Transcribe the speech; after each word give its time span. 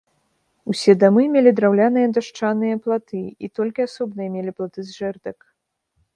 Усе 0.71 0.95
дамы 1.03 1.25
мелі 1.35 1.51
драўляныя 1.59 2.07
дашчаныя 2.17 2.75
платы, 2.87 3.21
і 3.45 3.51
толькі 3.59 3.87
асобныя 3.89 4.29
мелі 4.39 4.51
платы 4.61 4.79
з 4.91 5.01
жэрдак. 5.03 5.37